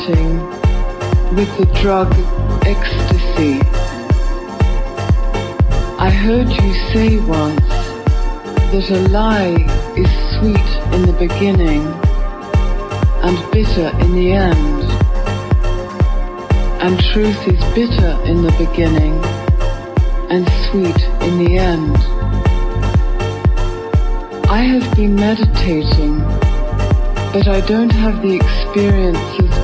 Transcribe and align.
experimenting 0.00 0.40
with 1.36 1.58
the 1.58 1.66
drug 1.80 2.12
ecstasy. 2.66 3.60
I 5.98 6.10
heard 6.10 6.48
you 6.48 6.74
say 6.92 7.18
once 7.20 7.60
that 8.72 8.90
a 8.90 9.08
lie 9.08 9.56
is 9.96 10.10
sweet 10.38 10.70
in 10.94 11.06
the 11.06 11.16
beginning 11.18 11.82
and 13.22 13.52
bitter 13.52 13.90
in 14.00 14.14
the 14.14 14.32
end, 14.32 14.84
and 16.82 16.98
truth 17.12 17.48
is 17.48 17.60
bitter 17.74 18.18
in 18.24 18.42
the 18.42 18.52
beginning 18.52 19.22
and 20.30 20.48
sweet 20.70 21.02
in 21.28 21.44
the 21.44 21.58
end. 21.58 21.96
I 24.48 24.62
have 24.62 24.96
been 24.96 25.14
meditating, 25.14 26.18
but 27.32 27.46
I 27.46 27.60
don't 27.66 27.92
have 27.92 28.22
the 28.22 28.34
experiences 28.34 29.49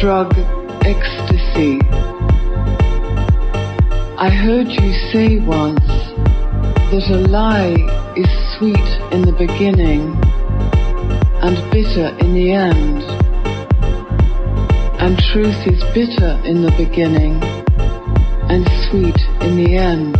Drug 0.00 0.32
ecstasy. 0.86 1.78
I 4.16 4.30
heard 4.30 4.68
you 4.68 4.92
say 5.12 5.40
once 5.40 5.86
that 6.90 7.06
a 7.10 7.18
lie 7.28 7.76
is 8.16 8.30
sweet 8.56 8.88
in 9.12 9.22
the 9.22 9.32
beginning 9.32 10.16
and 11.42 11.56
bitter 11.70 12.16
in 12.24 12.32
the 12.32 12.52
end, 12.52 13.02
and 15.02 15.18
truth 15.32 15.66
is 15.66 15.84
bitter 15.92 16.40
in 16.46 16.62
the 16.62 16.72
beginning 16.78 17.42
and 18.48 18.66
sweet 18.88 19.20
in 19.42 19.62
the 19.62 19.76
end. 19.76 20.16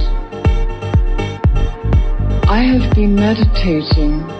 I 2.50 2.58
have 2.58 2.94
been 2.94 3.14
meditating, 3.14 4.39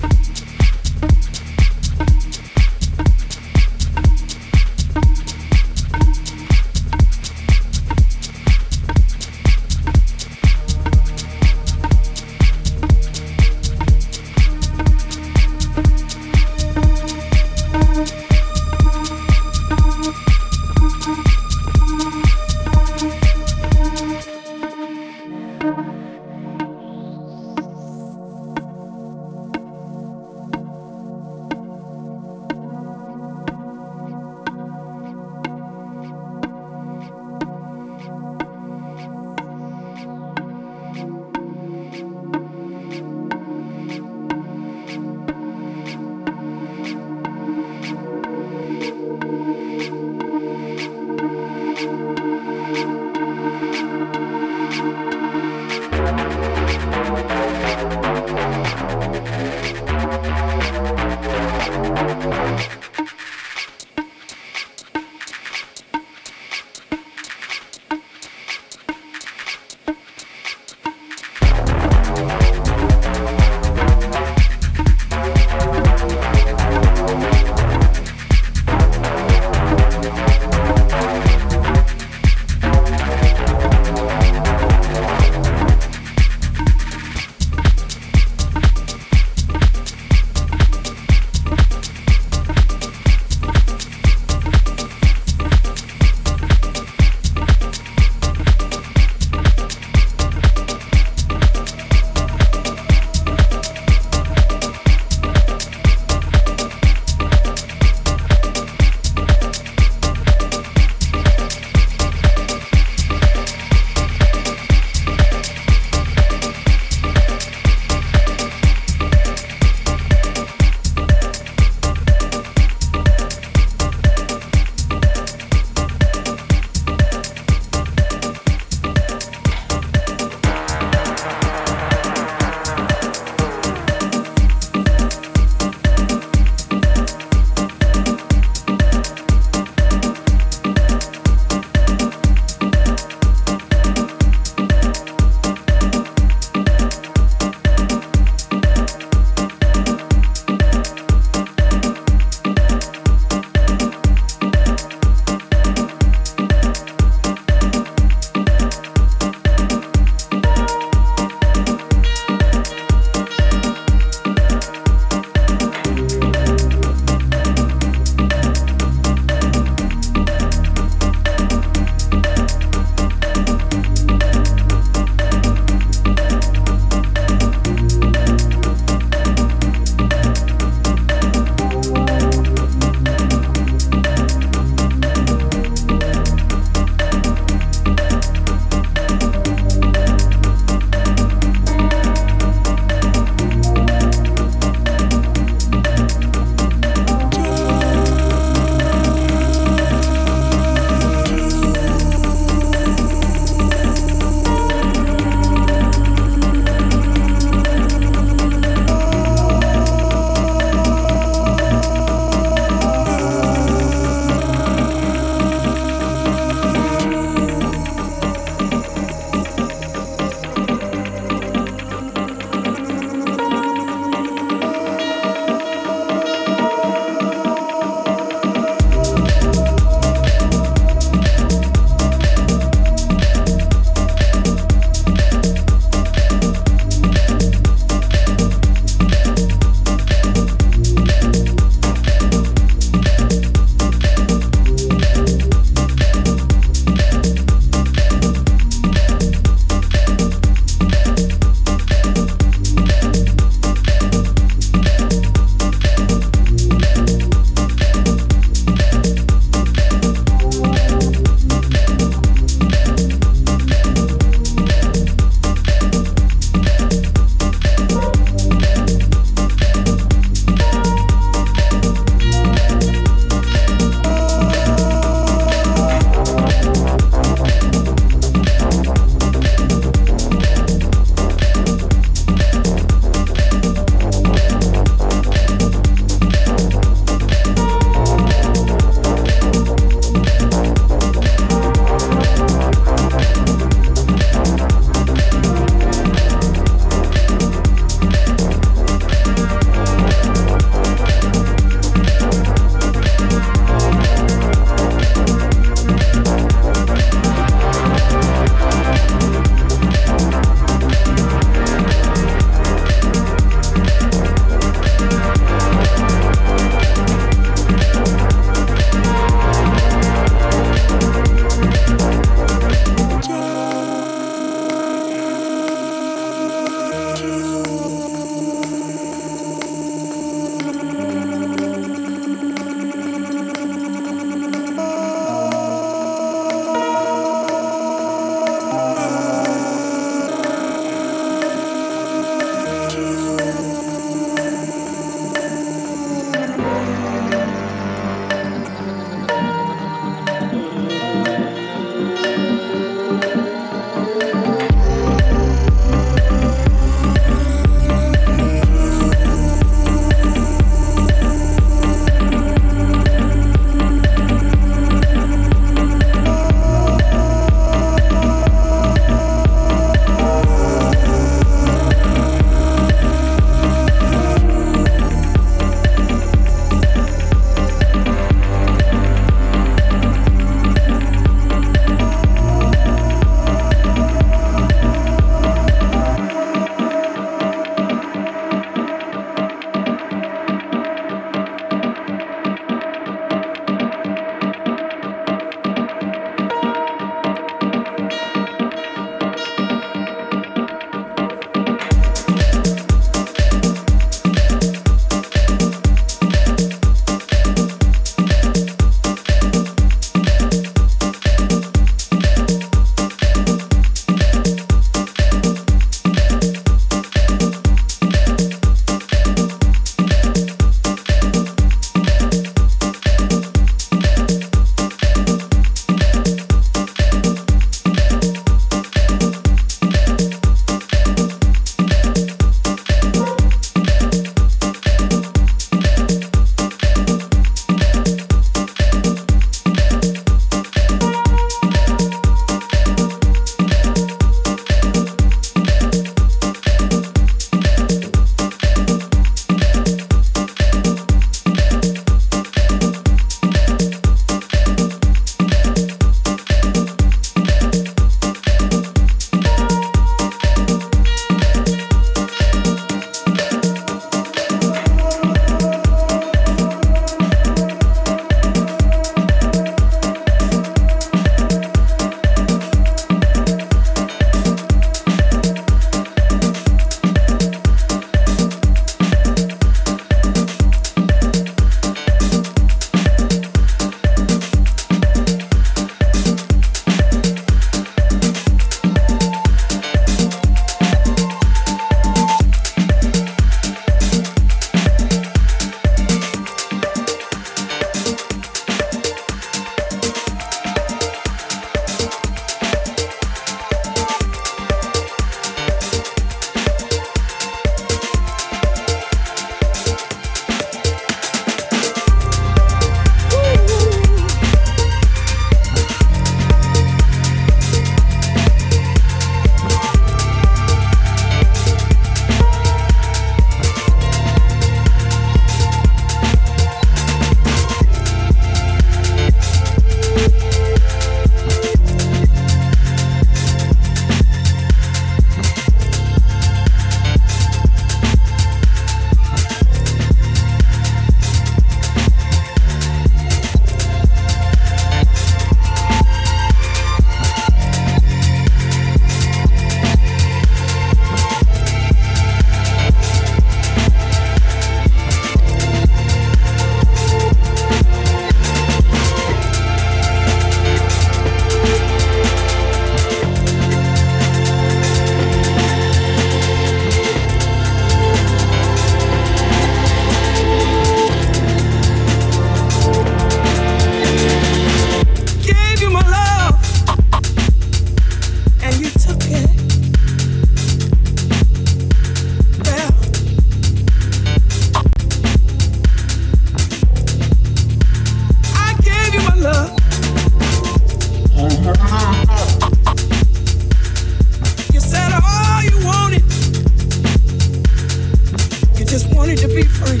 Just 598.86 599.12
wanted 599.14 599.38
to 599.38 599.48
be 599.48 599.62
free. 599.64 600.00